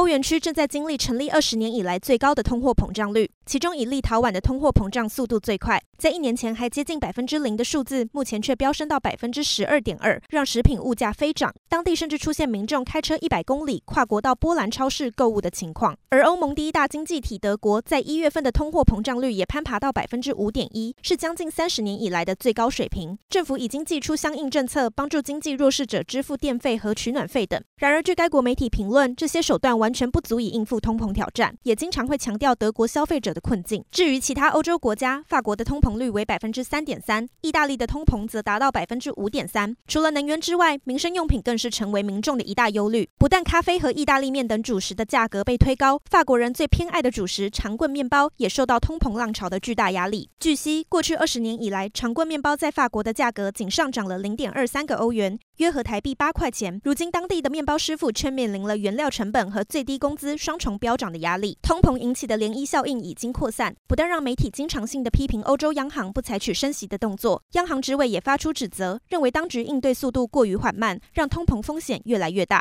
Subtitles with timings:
[0.00, 11.52] 欧元区正在经历成立二十年以来最高的通货膨胀率，其中以立陶宛的通货膨胀速度最快，在一年前还接近百分之零的数字，目前却飙升到百分之十二点二，让食品物价飞涨。
[11.68, 15.94] 当地甚至出现民众开车一百公里跨国到波兰超市购物的情况。
[16.08, 23.18] 而欧盟第一大经济体德国在一月份的通货膨胀率也攀爬到百分之五点一，是将近三十年以来的最高水平。
[23.28, 27.62] 政府已经祭出相应政策，帮助经济弱势者支付电费和取暖费等。
[27.76, 33.84] 然而，据该国媒体评论，这些手段完完全不足以应付通膨挑战，也经常会强调德国消费者的困境。
[33.90, 39.76] 至于其他欧洲国家，法国的通膨率为百分之三点三，意大利的通膨则达到百分之五点三。
[39.88, 43.08] 除了能源之外，民生用品更是成为民众的一大忧虑。
[43.18, 50.30] 不但咖啡和意大利面等主食的价格被推高，法国人最偏爱的主食长棍面包也受到通膨浪潮的巨大压力。
[50.38, 55.36] 据悉，过去二十年以来，长棍面包在法国的价格仅上涨了零点二三个欧元。
[55.60, 56.80] 约合台币八块钱。
[56.84, 61.58] 如今，当地的面包师傅却面临了原料成本和最低工资双重飙涨的压力。
[61.60, 72.58] 通膨引起的涟漪效应已经扩散，不但让媒体经常性的批评欧洲央行不采取升息的动作，央行执委也发出指责，认为当局应对速度过于缓慢，让通膨风险越来越大。